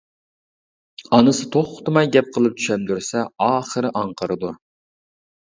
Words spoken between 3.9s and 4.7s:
ئاڭقىرىدۇ.